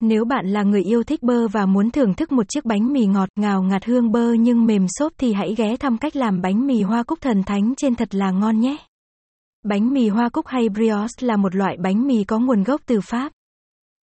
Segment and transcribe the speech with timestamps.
[0.00, 3.06] Nếu bạn là người yêu thích bơ và muốn thưởng thức một chiếc bánh mì
[3.06, 6.66] ngọt ngào ngạt hương bơ nhưng mềm xốp thì hãy ghé thăm cách làm bánh
[6.66, 8.76] mì hoa cúc thần thánh trên thật là ngon nhé.
[9.64, 13.00] Bánh mì hoa cúc hay brioche là một loại bánh mì có nguồn gốc từ
[13.00, 13.32] Pháp.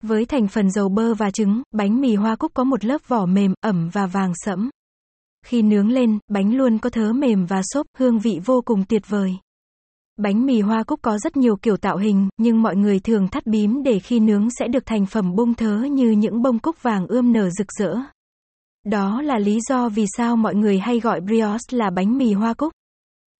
[0.04, 3.26] Với thành phần dầu bơ và trứng, bánh mì hoa cúc có một lớp vỏ
[3.26, 4.70] mềm, ẩm và vàng sẫm.
[5.46, 9.02] Khi nướng lên, bánh luôn có thớ mềm và xốp, hương vị vô cùng tuyệt
[9.10, 9.38] vời.
[10.18, 13.46] Bánh mì hoa cúc có rất nhiều kiểu tạo hình, nhưng mọi người thường thắt
[13.46, 17.08] bím để khi nướng sẽ được thành phẩm bông thớ như những bông cúc vàng
[17.08, 17.96] ươm nở rực rỡ.
[18.86, 22.54] Đó là lý do vì sao mọi người hay gọi brioche là bánh mì hoa
[22.54, 22.74] cúc.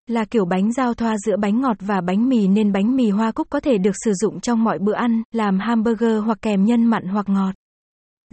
[0.06, 3.32] Là kiểu bánh giao thoa giữa bánh ngọt và bánh mì nên bánh mì hoa
[3.32, 6.84] cúc có thể được sử dụng trong mọi bữa ăn, làm hamburger hoặc kèm nhân
[6.84, 7.54] mặn hoặc ngọt.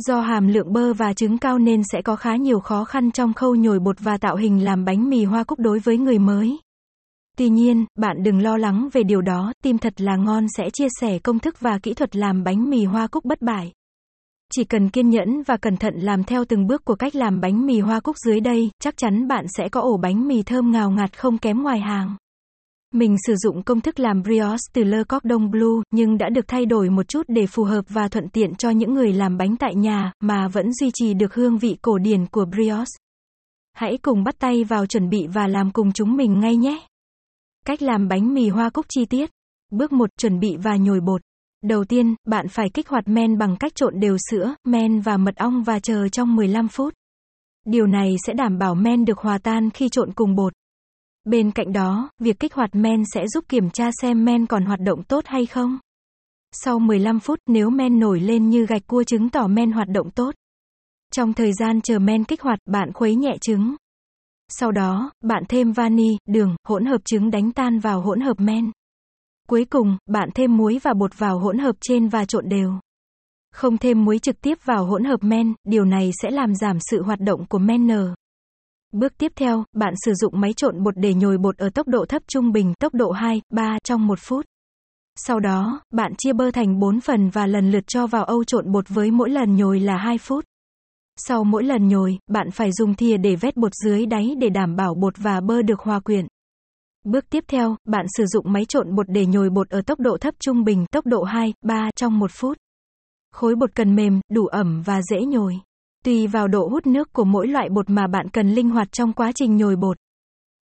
[0.07, 3.33] Do hàm lượng bơ và trứng cao nên sẽ có khá nhiều khó khăn trong
[3.33, 6.57] khâu nhồi bột và tạo hình làm bánh mì hoa cúc đối với người mới.
[7.37, 10.87] Tuy nhiên, bạn đừng lo lắng về điều đó, tim thật là ngon sẽ chia
[11.01, 13.71] sẻ công thức và kỹ thuật làm bánh mì hoa cúc bất bại.
[14.53, 17.65] Chỉ cần kiên nhẫn và cẩn thận làm theo từng bước của cách làm bánh
[17.65, 20.91] mì hoa cúc dưới đây, chắc chắn bạn sẽ có ổ bánh mì thơm ngào
[20.91, 22.15] ngạt không kém ngoài hàng.
[22.93, 26.65] Mình sử dụng công thức làm brioche từ Le Cordon Bleu, nhưng đã được thay
[26.65, 29.75] đổi một chút để phù hợp và thuận tiện cho những người làm bánh tại
[29.75, 32.85] nhà, mà vẫn duy trì được hương vị cổ điển của brioche.
[33.73, 36.81] Hãy cùng bắt tay vào chuẩn bị và làm cùng chúng mình ngay nhé.
[37.65, 39.29] Cách làm bánh mì hoa cúc chi tiết.
[39.71, 41.21] Bước 1, chuẩn bị và nhồi bột.
[41.63, 45.35] Đầu tiên, bạn phải kích hoạt men bằng cách trộn đều sữa, men và mật
[45.35, 46.93] ong và chờ trong 15 phút.
[47.65, 50.53] Điều này sẽ đảm bảo men được hòa tan khi trộn cùng bột.
[51.25, 54.79] Bên cạnh đó, việc kích hoạt men sẽ giúp kiểm tra xem men còn hoạt
[54.79, 55.79] động tốt hay không.
[56.51, 60.11] Sau 15 phút, nếu men nổi lên như gạch cua chứng tỏ men hoạt động
[60.11, 60.35] tốt.
[61.11, 63.75] Trong thời gian chờ men kích hoạt, bạn khuấy nhẹ trứng.
[64.49, 68.71] Sau đó, bạn thêm vani, đường, hỗn hợp trứng đánh tan vào hỗn hợp men.
[69.47, 72.73] Cuối cùng, bạn thêm muối và bột vào hỗn hợp trên và trộn đều.
[73.53, 77.03] Không thêm muối trực tiếp vào hỗn hợp men, điều này sẽ làm giảm sự
[77.03, 78.15] hoạt động của men nở.
[78.91, 82.05] Bước tiếp theo, bạn sử dụng máy trộn bột để nhồi bột ở tốc độ
[82.05, 84.45] thấp trung bình, tốc độ 2, 3 trong 1 phút.
[85.15, 88.71] Sau đó, bạn chia bơ thành 4 phần và lần lượt cho vào âu trộn
[88.71, 90.45] bột với mỗi lần nhồi là 2 phút.
[91.17, 94.75] Sau mỗi lần nhồi, bạn phải dùng thìa để vét bột dưới đáy để đảm
[94.75, 96.27] bảo bột và bơ được hòa quyện.
[97.03, 100.17] Bước tiếp theo, bạn sử dụng máy trộn bột để nhồi bột ở tốc độ
[100.17, 102.57] thấp trung bình, tốc độ 2, 3 trong 1 phút.
[103.33, 105.53] Khối bột cần mềm, đủ ẩm và dễ nhồi.
[106.05, 109.13] Tùy vào độ hút nước của mỗi loại bột mà bạn cần linh hoạt trong
[109.13, 109.97] quá trình nhồi bột.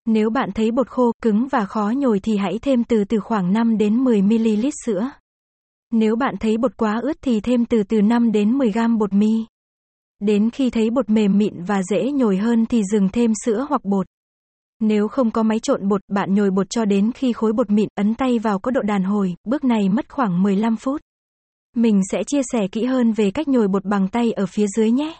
[0.06, 3.54] Nếu bạn thấy bột khô, cứng và khó nhồi thì hãy thêm từ từ khoảng
[3.54, 5.12] 5 đến 10 ml sữa.
[5.92, 9.14] Nếu bạn thấy bột quá ướt thì thêm từ từ 5 đến 10 g bột
[9.14, 9.46] mì.
[10.22, 13.86] Đến khi thấy bột mềm mịn và dễ nhồi hơn thì dừng thêm sữa hoặc
[13.86, 14.06] bột.
[14.80, 17.88] Nếu không có máy trộn bột, bạn nhồi bột cho đến khi khối bột mịn,
[17.96, 21.02] ấn tay vào có độ đàn hồi, bước này mất khoảng 15 phút.
[21.76, 24.92] Mình sẽ chia sẻ kỹ hơn về cách nhồi bột bằng tay ở phía dưới
[24.92, 25.16] nhé.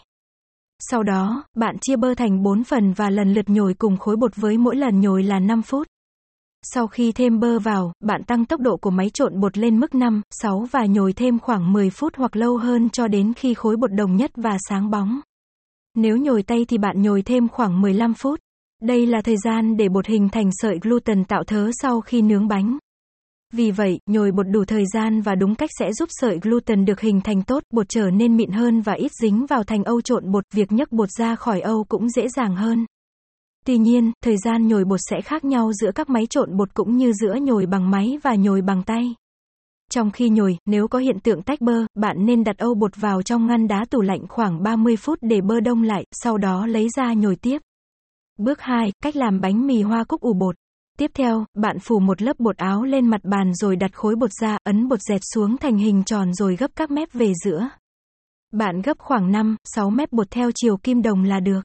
[0.90, 4.36] Sau đó, bạn chia bơ thành 4 phần và lần lượt nhồi cùng khối bột
[4.36, 5.86] với mỗi lần nhồi là 5 phút.
[6.66, 9.94] Sau khi thêm bơ vào, bạn tăng tốc độ của máy trộn bột lên mức
[9.94, 13.76] 5, 6 và nhồi thêm khoảng 10 phút hoặc lâu hơn cho đến khi khối
[13.76, 15.20] bột đồng nhất và sáng bóng.
[15.94, 18.40] Nếu nhồi tay thì bạn nhồi thêm khoảng 15 phút.
[18.82, 22.48] Đây là thời gian để bột hình thành sợi gluten tạo thớ sau khi nướng
[22.48, 22.78] bánh.
[23.52, 27.00] Vì vậy, nhồi bột đủ thời gian và đúng cách sẽ giúp sợi gluten được
[27.00, 30.32] hình thành tốt, bột trở nên mịn hơn và ít dính vào thành âu trộn
[30.32, 32.86] bột, việc nhấc bột ra khỏi âu cũng dễ dàng hơn.
[33.66, 36.96] Tuy nhiên, thời gian nhồi bột sẽ khác nhau giữa các máy trộn bột cũng
[36.96, 39.14] như giữa nhồi bằng máy và nhồi bằng tay.
[39.90, 43.22] Trong khi nhồi, nếu có hiện tượng tách bơ, bạn nên đặt âu bột vào
[43.22, 46.88] trong ngăn đá tủ lạnh khoảng 30 phút để bơ đông lại, sau đó lấy
[46.96, 47.58] ra nhồi tiếp.
[48.38, 50.56] Bước 2, cách làm bánh mì hoa cúc ủ bột.
[50.98, 54.30] Tiếp theo, bạn phủ một lớp bột áo lên mặt bàn rồi đặt khối bột
[54.40, 57.68] ra, ấn bột dẹt xuống thành hình tròn rồi gấp các mép về giữa.
[58.52, 61.62] Bạn gấp khoảng 5, 6 mép bột theo chiều kim đồng là được.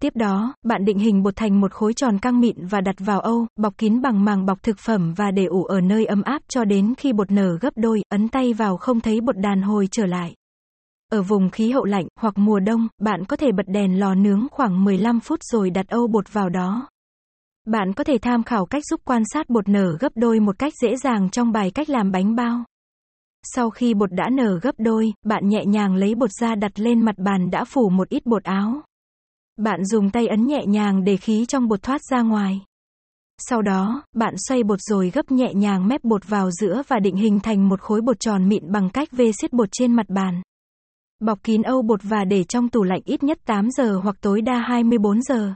[0.00, 3.20] Tiếp đó, bạn định hình bột thành một khối tròn căng mịn và đặt vào
[3.20, 6.42] âu, bọc kín bằng màng bọc thực phẩm và để ủ ở nơi ấm áp
[6.48, 9.88] cho đến khi bột nở gấp đôi, ấn tay vào không thấy bột đàn hồi
[9.90, 10.34] trở lại.
[11.12, 14.46] Ở vùng khí hậu lạnh hoặc mùa đông, bạn có thể bật đèn lò nướng
[14.50, 16.88] khoảng 15 phút rồi đặt âu bột vào đó.
[17.66, 20.72] Bạn có thể tham khảo cách giúp quan sát bột nở gấp đôi một cách
[20.82, 22.64] dễ dàng trong bài cách làm bánh bao.
[23.42, 27.04] Sau khi bột đã nở gấp đôi, bạn nhẹ nhàng lấy bột ra đặt lên
[27.04, 28.82] mặt bàn đã phủ một ít bột áo.
[29.62, 32.60] Bạn dùng tay ấn nhẹ nhàng để khí trong bột thoát ra ngoài.
[33.38, 37.16] Sau đó, bạn xoay bột rồi gấp nhẹ nhàng mép bột vào giữa và định
[37.16, 40.42] hình thành một khối bột tròn mịn bằng cách vê xiết bột trên mặt bàn.
[41.20, 44.40] Bọc kín âu bột và để trong tủ lạnh ít nhất 8 giờ hoặc tối
[44.40, 45.54] đa 24 giờ.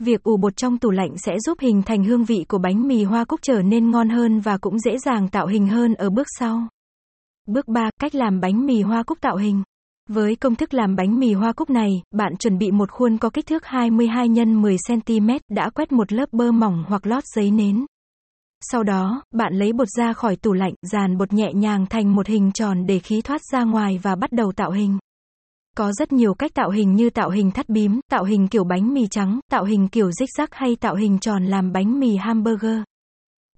[0.00, 3.04] Việc ủ bột trong tủ lạnh sẽ giúp hình thành hương vị của bánh mì
[3.04, 6.26] hoa cúc trở nên ngon hơn và cũng dễ dàng tạo hình hơn ở bước
[6.38, 6.68] sau.
[7.46, 9.62] Bước 3, cách làm bánh mì hoa cúc tạo hình.
[10.08, 13.30] Với công thức làm bánh mì hoa cúc này, bạn chuẩn bị một khuôn có
[13.30, 17.50] kích thước 22 x 10 cm, đã quét một lớp bơ mỏng hoặc lót giấy
[17.50, 17.86] nến.
[18.60, 22.26] Sau đó, bạn lấy bột ra khỏi tủ lạnh, dàn bột nhẹ nhàng thành một
[22.26, 24.98] hình tròn để khí thoát ra ngoài và bắt đầu tạo hình.
[25.76, 28.94] Có rất nhiều cách tạo hình như tạo hình thắt bím, tạo hình kiểu bánh
[28.94, 32.78] mì trắng, tạo hình kiểu rích rắc hay tạo hình tròn làm bánh mì hamburger.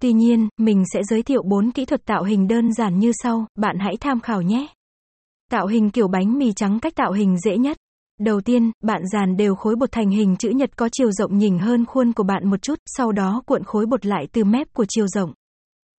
[0.01, 3.45] Tuy nhiên, mình sẽ giới thiệu 4 kỹ thuật tạo hình đơn giản như sau,
[3.55, 4.67] bạn hãy tham khảo nhé.
[5.49, 7.77] Tạo hình kiểu bánh mì trắng cách tạo hình dễ nhất.
[8.19, 11.59] Đầu tiên, bạn dàn đều khối bột thành hình chữ nhật có chiều rộng nhỉnh
[11.59, 14.85] hơn khuôn của bạn một chút, sau đó cuộn khối bột lại từ mép của
[14.89, 15.33] chiều rộng.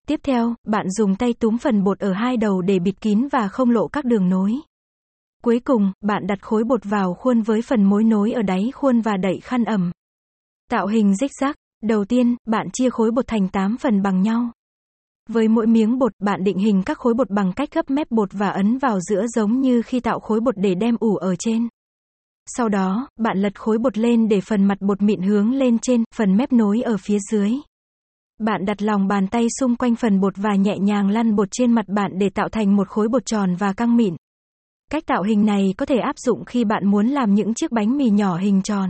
[0.07, 3.47] Tiếp theo, bạn dùng tay túm phần bột ở hai đầu để bịt kín và
[3.47, 4.55] không lộ các đường nối.
[5.43, 9.01] Cuối cùng, bạn đặt khối bột vào khuôn với phần mối nối ở đáy khuôn
[9.01, 9.91] và đậy khăn ẩm.
[10.69, 11.55] Tạo hình rích rác.
[11.83, 14.51] Đầu tiên, bạn chia khối bột thành 8 phần bằng nhau.
[15.31, 18.29] Với mỗi miếng bột, bạn định hình các khối bột bằng cách gấp mép bột
[18.33, 21.67] và ấn vào giữa giống như khi tạo khối bột để đem ủ ở trên.
[22.45, 26.03] Sau đó, bạn lật khối bột lên để phần mặt bột mịn hướng lên trên,
[26.15, 27.51] phần mép nối ở phía dưới.
[28.39, 31.71] Bạn đặt lòng bàn tay xung quanh phần bột và nhẹ nhàng lăn bột trên
[31.71, 34.15] mặt bạn để tạo thành một khối bột tròn và căng mịn.
[34.91, 37.97] Cách tạo hình này có thể áp dụng khi bạn muốn làm những chiếc bánh
[37.97, 38.89] mì nhỏ hình tròn.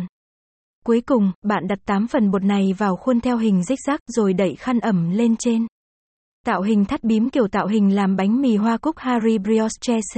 [0.85, 4.33] Cuối cùng, bạn đặt 8 phần bột này vào khuôn theo hình rích rác rồi
[4.33, 5.67] đẩy khăn ẩm lên trên.
[6.45, 10.17] Tạo hình thắt bím kiểu tạo hình làm bánh mì hoa cúc Harry Brioche C.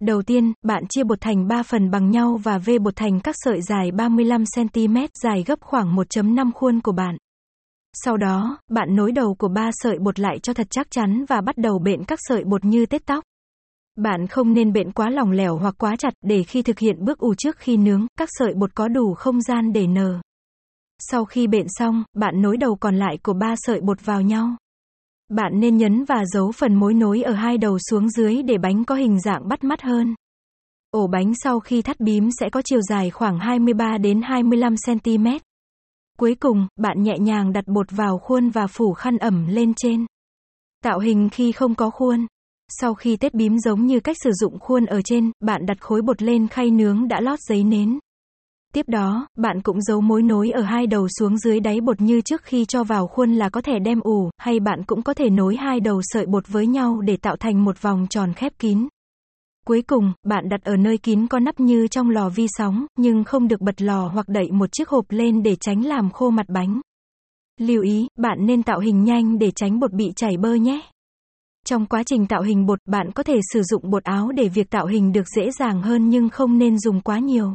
[0.00, 3.34] Đầu tiên, bạn chia bột thành 3 phần bằng nhau và vê bột thành các
[3.38, 7.16] sợi dài 35cm dài gấp khoảng 1.5 khuôn của bạn.
[8.04, 11.40] Sau đó, bạn nối đầu của ba sợi bột lại cho thật chắc chắn và
[11.40, 13.24] bắt đầu bện các sợi bột như tết tóc.
[13.96, 17.18] Bạn không nên bện quá lỏng lẻo hoặc quá chặt để khi thực hiện bước
[17.18, 20.20] ủ trước khi nướng, các sợi bột có đủ không gian để nở.
[20.98, 24.56] Sau khi bện xong, bạn nối đầu còn lại của ba sợi bột vào nhau.
[25.28, 28.84] Bạn nên nhấn và giấu phần mối nối ở hai đầu xuống dưới để bánh
[28.84, 30.14] có hình dạng bắt mắt hơn.
[30.90, 35.26] Ổ bánh sau khi thắt bím sẽ có chiều dài khoảng 23 đến 25 cm.
[36.18, 40.06] Cuối cùng, bạn nhẹ nhàng đặt bột vào khuôn và phủ khăn ẩm lên trên.
[40.82, 42.26] Tạo hình khi không có khuôn.
[42.68, 46.02] Sau khi tết bím giống như cách sử dụng khuôn ở trên, bạn đặt khối
[46.02, 47.98] bột lên khay nướng đã lót giấy nến.
[48.74, 52.20] Tiếp đó, bạn cũng giấu mối nối ở hai đầu xuống dưới đáy bột như
[52.20, 55.30] trước khi cho vào khuôn là có thể đem ủ, hay bạn cũng có thể
[55.30, 58.88] nối hai đầu sợi bột với nhau để tạo thành một vòng tròn khép kín.
[59.66, 63.24] Cuối cùng, bạn đặt ở nơi kín có nắp như trong lò vi sóng, nhưng
[63.24, 66.46] không được bật lò hoặc đậy một chiếc hộp lên để tránh làm khô mặt
[66.48, 66.80] bánh.
[67.60, 70.80] Lưu ý, bạn nên tạo hình nhanh để tránh bột bị chảy bơ nhé.
[71.66, 74.70] Trong quá trình tạo hình bột, bạn có thể sử dụng bột áo để việc
[74.70, 77.54] tạo hình được dễ dàng hơn nhưng không nên dùng quá nhiều.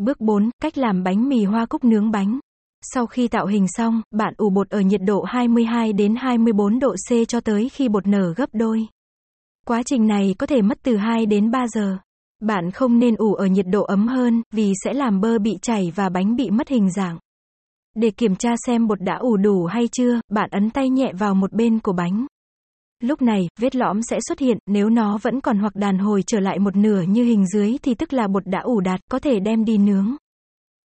[0.00, 2.38] Bước 4, cách làm bánh mì hoa cúc nướng bánh.
[2.82, 6.94] Sau khi tạo hình xong, bạn ủ bột ở nhiệt độ 22 đến 24 độ
[6.94, 8.86] C cho tới khi bột nở gấp đôi.
[9.66, 11.98] Quá trình này có thể mất từ 2 đến 3 giờ.
[12.40, 15.92] Bạn không nên ủ ở nhiệt độ ấm hơn, vì sẽ làm bơ bị chảy
[15.94, 17.18] và bánh bị mất hình dạng.
[17.96, 21.34] Để kiểm tra xem bột đã ủ đủ hay chưa, bạn ấn tay nhẹ vào
[21.34, 22.26] một bên của bánh.
[23.00, 26.40] Lúc này, vết lõm sẽ xuất hiện, nếu nó vẫn còn hoặc đàn hồi trở
[26.40, 29.40] lại một nửa như hình dưới thì tức là bột đã ủ đạt, có thể
[29.40, 30.16] đem đi nướng.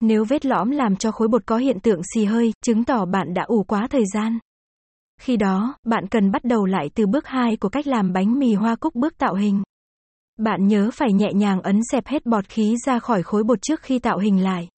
[0.00, 3.34] Nếu vết lõm làm cho khối bột có hiện tượng xì hơi, chứng tỏ bạn
[3.34, 4.38] đã ủ quá thời gian.
[5.20, 8.54] Khi đó, bạn cần bắt đầu lại từ bước 2 của cách làm bánh mì
[8.54, 9.62] hoa cúc bước tạo hình.
[10.38, 13.80] Bạn nhớ phải nhẹ nhàng ấn xẹp hết bọt khí ra khỏi khối bột trước
[13.80, 14.68] khi tạo hình lại.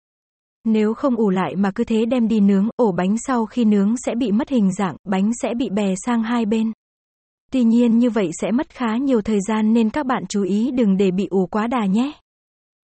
[0.64, 3.96] Nếu không ủ lại mà cứ thế đem đi nướng, ổ bánh sau khi nướng
[3.96, 6.72] sẽ bị mất hình dạng, bánh sẽ bị bè sang hai bên.
[7.54, 10.70] Tuy nhiên như vậy sẽ mất khá nhiều thời gian nên các bạn chú ý
[10.70, 12.12] đừng để bị ủ quá đà nhé.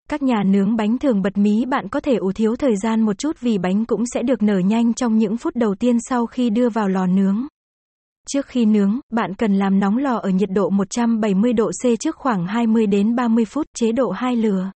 [0.09, 3.17] Các nhà nướng bánh thường bật mí bạn có thể ủ thiếu thời gian một
[3.17, 6.49] chút vì bánh cũng sẽ được nở nhanh trong những phút đầu tiên sau khi
[6.49, 7.47] đưa vào lò nướng.
[8.27, 12.15] Trước khi nướng, bạn cần làm nóng lò ở nhiệt độ 170 độ C trước
[12.15, 14.71] khoảng 20 đến 30 phút, chế độ hai lửa.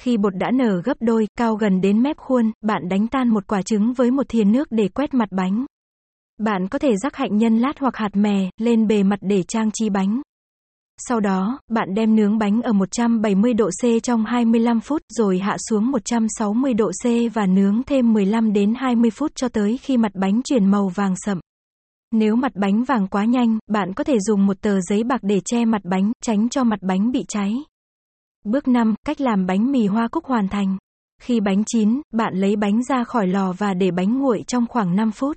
[0.00, 3.46] Khi bột đã nở gấp đôi, cao gần đến mép khuôn, bạn đánh tan một
[3.46, 5.66] quả trứng với một thìa nước để quét mặt bánh.
[6.38, 9.70] Bạn có thể rắc hạnh nhân lát hoặc hạt mè lên bề mặt để trang
[9.70, 10.22] trí bánh.
[10.98, 15.56] Sau đó, bạn đem nướng bánh ở 170 độ C trong 25 phút rồi hạ
[15.70, 20.12] xuống 160 độ C và nướng thêm 15 đến 20 phút cho tới khi mặt
[20.14, 21.40] bánh chuyển màu vàng sậm.
[22.12, 25.40] Nếu mặt bánh vàng quá nhanh, bạn có thể dùng một tờ giấy bạc để
[25.44, 27.54] che mặt bánh, tránh cho mặt bánh bị cháy.
[28.44, 30.76] Bước 5, cách làm bánh mì hoa cúc hoàn thành.
[31.22, 34.96] Khi bánh chín, bạn lấy bánh ra khỏi lò và để bánh nguội trong khoảng
[34.96, 35.36] 5 phút.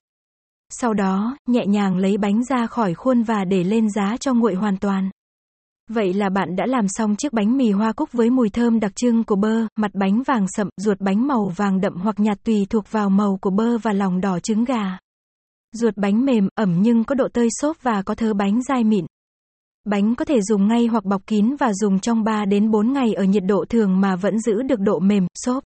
[0.70, 4.56] Sau đó, nhẹ nhàng lấy bánh ra khỏi khuôn và để lên giá cho nguội
[4.56, 5.10] hoàn toàn.
[5.90, 8.92] Vậy là bạn đã làm xong chiếc bánh mì hoa cúc với mùi thơm đặc
[8.96, 12.66] trưng của bơ, mặt bánh vàng sậm, ruột bánh màu vàng đậm hoặc nhạt tùy
[12.70, 14.98] thuộc vào màu của bơ và lòng đỏ trứng gà.
[15.76, 19.06] Ruột bánh mềm, ẩm nhưng có độ tơi xốp và có thớ bánh dai mịn.
[19.86, 23.14] Bánh có thể dùng ngay hoặc bọc kín và dùng trong 3 đến 4 ngày
[23.14, 25.64] ở nhiệt độ thường mà vẫn giữ được độ mềm, xốp.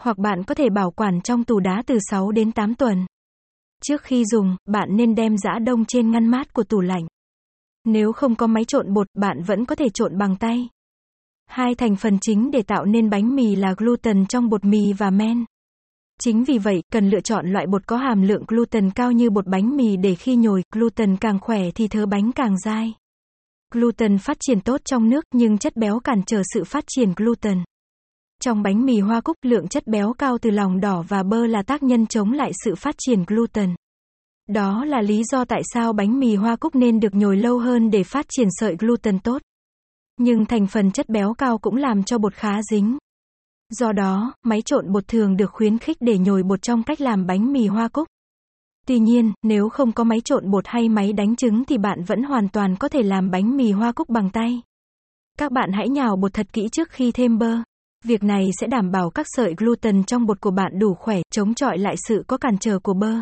[0.00, 3.06] Hoặc bạn có thể bảo quản trong tủ đá từ 6 đến 8 tuần.
[3.84, 7.06] Trước khi dùng, bạn nên đem giã đông trên ngăn mát của tủ lạnh.
[7.84, 10.68] Nếu không có máy trộn bột, bạn vẫn có thể trộn bằng tay.
[11.46, 15.10] Hai thành phần chính để tạo nên bánh mì là gluten trong bột mì và
[15.10, 15.44] men.
[16.20, 19.46] Chính vì vậy, cần lựa chọn loại bột có hàm lượng gluten cao như bột
[19.46, 22.94] bánh mì để khi nhồi, gluten càng khỏe thì thớ bánh càng dai.
[23.74, 27.58] Gluten phát triển tốt trong nước nhưng chất béo cản trở sự phát triển gluten.
[28.44, 31.62] Trong bánh mì hoa cúc, lượng chất béo cao từ lòng đỏ và bơ là
[31.62, 33.74] tác nhân chống lại sự phát triển gluten.
[34.48, 37.90] Đó là lý do tại sao bánh mì hoa cúc nên được nhồi lâu hơn
[37.90, 39.42] để phát triển sợi gluten tốt.
[40.18, 42.98] Nhưng thành phần chất béo cao cũng làm cho bột khá dính.
[43.70, 47.26] Do đó, máy trộn bột thường được khuyến khích để nhồi bột trong cách làm
[47.26, 48.08] bánh mì hoa cúc.
[48.86, 52.22] Tuy nhiên, nếu không có máy trộn bột hay máy đánh trứng thì bạn vẫn
[52.22, 54.62] hoàn toàn có thể làm bánh mì hoa cúc bằng tay.
[55.38, 57.58] Các bạn hãy nhào bột thật kỹ trước khi thêm bơ.
[58.04, 61.54] Việc này sẽ đảm bảo các sợi gluten trong bột của bạn đủ khỏe, chống
[61.54, 63.12] chọi lại sự có cản trở của bơ.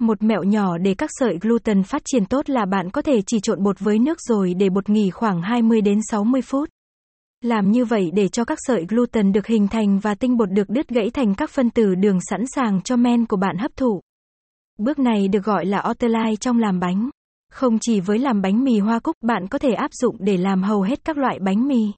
[0.00, 3.40] Một mẹo nhỏ để các sợi gluten phát triển tốt là bạn có thể chỉ
[3.40, 6.68] trộn bột với nước rồi để bột nghỉ khoảng 20 đến 60 phút.
[7.40, 10.68] Làm như vậy để cho các sợi gluten được hình thành và tinh bột được
[10.68, 14.00] đứt gãy thành các phân tử đường sẵn sàng cho men của bạn hấp thụ.
[14.78, 17.10] Bước này được gọi là Otelai trong làm bánh.
[17.52, 20.62] Không chỉ với làm bánh mì hoa cúc, bạn có thể áp dụng để làm
[20.62, 21.92] hầu hết các loại bánh mì.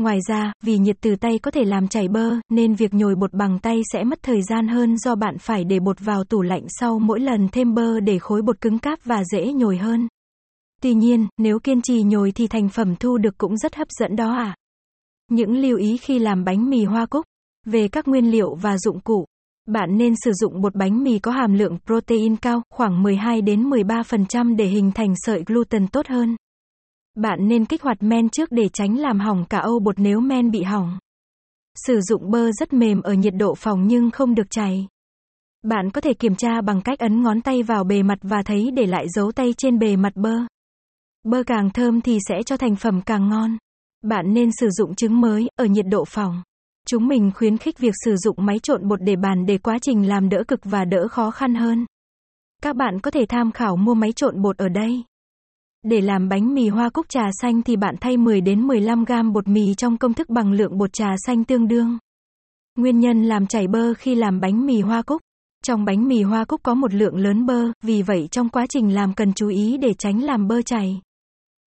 [0.00, 3.32] Ngoài ra, vì nhiệt từ tay có thể làm chảy bơ, nên việc nhồi bột
[3.32, 6.64] bằng tay sẽ mất thời gian hơn do bạn phải để bột vào tủ lạnh
[6.68, 10.08] sau mỗi lần thêm bơ để khối bột cứng cáp và dễ nhồi hơn.
[10.82, 14.16] Tuy nhiên, nếu kiên trì nhồi thì thành phẩm thu được cũng rất hấp dẫn
[14.16, 14.56] đó à.
[15.30, 17.24] Những lưu ý khi làm bánh mì hoa cúc.
[17.66, 19.26] Về các nguyên liệu và dụng cụ.
[19.66, 23.70] Bạn nên sử dụng bột bánh mì có hàm lượng protein cao, khoảng 12 đến
[23.70, 26.36] 13% để hình thành sợi gluten tốt hơn.
[27.16, 30.50] Bạn nên kích hoạt men trước để tránh làm hỏng cả âu bột nếu men
[30.50, 30.98] bị hỏng.
[31.86, 34.86] Sử dụng bơ rất mềm ở nhiệt độ phòng nhưng không được chảy.
[35.62, 38.70] Bạn có thể kiểm tra bằng cách ấn ngón tay vào bề mặt và thấy
[38.70, 40.34] để lại dấu tay trên bề mặt bơ.
[41.24, 43.56] Bơ càng thơm thì sẽ cho thành phẩm càng ngon.
[44.02, 46.42] Bạn nên sử dụng trứng mới, ở nhiệt độ phòng.
[46.88, 50.08] Chúng mình khuyến khích việc sử dụng máy trộn bột để bàn để quá trình
[50.08, 51.86] làm đỡ cực và đỡ khó khăn hơn.
[52.62, 55.02] Các bạn có thể tham khảo mua máy trộn bột ở đây.
[55.88, 59.32] Để làm bánh mì hoa cúc trà xanh thì bạn thay 10 đến 15 gam
[59.32, 61.98] bột mì trong công thức bằng lượng bột trà xanh tương đương.
[62.78, 65.22] Nguyên nhân làm chảy bơ khi làm bánh mì hoa cúc.
[65.64, 68.94] Trong bánh mì hoa cúc có một lượng lớn bơ, vì vậy trong quá trình
[68.94, 71.00] làm cần chú ý để tránh làm bơ chảy.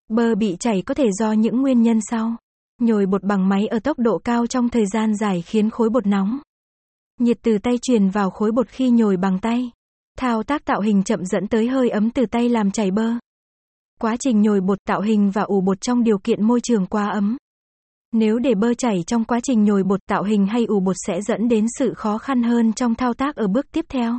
[0.08, 2.36] Bơ bị chảy có thể do những nguyên nhân sau.
[2.80, 6.06] Nhồi bột bằng máy ở tốc độ cao trong thời gian dài khiến khối bột
[6.06, 6.38] nóng.
[7.20, 9.70] Nhiệt từ tay truyền vào khối bột khi nhồi bằng tay.
[10.18, 13.12] Thao tác tạo hình chậm dẫn tới hơi ấm từ tay làm chảy bơ.
[14.02, 17.08] Quá trình nhồi bột tạo hình và ủ bột trong điều kiện môi trường quá
[17.08, 17.36] ấm.
[18.12, 21.22] Nếu để bơ chảy trong quá trình nhồi bột tạo hình hay ủ bột sẽ
[21.22, 24.14] dẫn đến sự khó khăn hơn trong thao tác ở bước tiếp theo.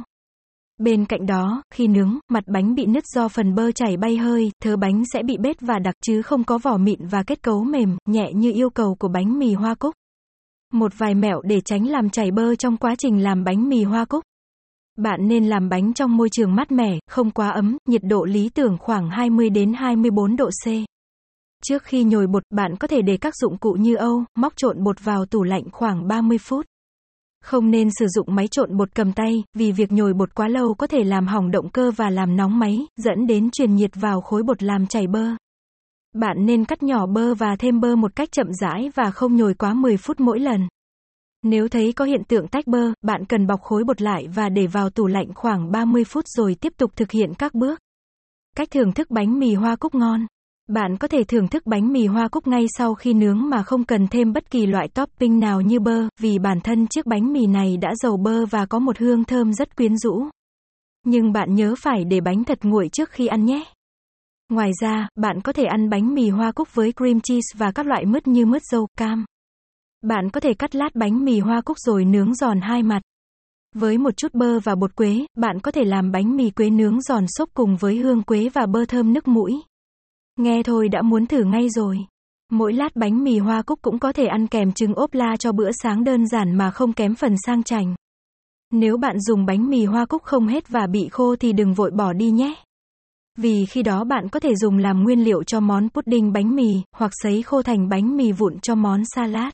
[0.77, 4.51] Bên cạnh đó, khi nướng, mặt bánh bị nứt do phần bơ chảy bay hơi,
[4.63, 7.63] thớ bánh sẽ bị bết và đặc chứ không có vỏ mịn và kết cấu
[7.63, 9.95] mềm, nhẹ như yêu cầu của bánh mì hoa cúc.
[10.73, 14.05] Một vài mẹo để tránh làm chảy bơ trong quá trình làm bánh mì hoa
[14.05, 14.23] cúc.
[14.97, 18.49] Bạn nên làm bánh trong môi trường mát mẻ, không quá ấm, nhiệt độ lý
[18.49, 20.67] tưởng khoảng 20 đến 24 độ C.
[21.63, 24.83] Trước khi nhồi bột, bạn có thể để các dụng cụ như âu, móc trộn
[24.83, 26.65] bột vào tủ lạnh khoảng 30 phút.
[27.43, 30.73] Không nên sử dụng máy trộn bột cầm tay, vì việc nhồi bột quá lâu
[30.73, 34.21] có thể làm hỏng động cơ và làm nóng máy, dẫn đến truyền nhiệt vào
[34.21, 35.25] khối bột làm chảy bơ.
[36.13, 39.53] Bạn nên cắt nhỏ bơ và thêm bơ một cách chậm rãi và không nhồi
[39.53, 40.67] quá 10 phút mỗi lần.
[41.43, 44.67] Nếu thấy có hiện tượng tách bơ, bạn cần bọc khối bột lại và để
[44.67, 47.79] vào tủ lạnh khoảng 30 phút rồi tiếp tục thực hiện các bước.
[48.55, 50.25] Cách thưởng thức bánh mì hoa cúc ngon.
[50.67, 53.83] Bạn có thể thưởng thức bánh mì hoa cúc ngay sau khi nướng mà không
[53.83, 57.45] cần thêm bất kỳ loại topping nào như bơ, vì bản thân chiếc bánh mì
[57.47, 60.23] này đã giàu bơ và có một hương thơm rất quyến rũ.
[61.05, 63.63] Nhưng bạn nhớ phải để bánh thật nguội trước khi ăn nhé.
[64.49, 67.85] Ngoài ra, bạn có thể ăn bánh mì hoa cúc với cream cheese và các
[67.85, 69.25] loại mứt như mứt dâu, cam.
[70.01, 73.01] Bạn có thể cắt lát bánh mì hoa cúc rồi nướng giòn hai mặt.
[73.75, 77.01] Với một chút bơ và bột quế, bạn có thể làm bánh mì quế nướng
[77.01, 79.61] giòn xốp cùng với hương quế và bơ thơm nức mũi.
[80.39, 81.97] Nghe thôi đã muốn thử ngay rồi.
[82.51, 85.51] Mỗi lát bánh mì hoa cúc cũng có thể ăn kèm trứng ốp la cho
[85.51, 87.95] bữa sáng đơn giản mà không kém phần sang chảnh.
[88.71, 91.91] Nếu bạn dùng bánh mì hoa cúc không hết và bị khô thì đừng vội
[91.91, 92.53] bỏ đi nhé.
[93.37, 96.81] Vì khi đó bạn có thể dùng làm nguyên liệu cho món pudding bánh mì,
[96.95, 99.53] hoặc sấy khô thành bánh mì vụn cho món salad.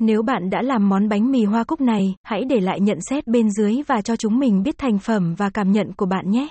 [0.00, 3.26] Nếu bạn đã làm món bánh mì hoa cúc này, hãy để lại nhận xét
[3.26, 6.48] bên dưới và cho chúng mình biết thành phẩm và cảm nhận của bạn nhé.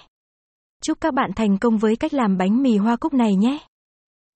[0.82, 3.58] Chúc các bạn thành công với cách làm bánh mì hoa cúc này nhé.